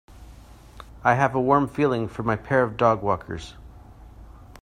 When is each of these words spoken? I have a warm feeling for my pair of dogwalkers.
I 1.03 1.13
have 1.13 1.35
a 1.35 1.39
warm 1.39 1.67
feeling 1.67 2.07
for 2.07 2.23
my 2.23 2.35
pair 2.35 2.63
of 2.63 2.75
dogwalkers. 2.75 3.53